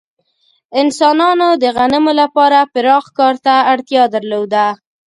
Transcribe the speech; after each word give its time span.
انسانانو 0.81 1.49
د 1.63 1.63
غنمو 1.75 2.11
لپاره 2.21 2.59
پراخ 2.73 3.05
کار 3.17 3.35
ته 3.45 3.55
اړتیا 3.71 4.03
درلوده. 4.15 4.65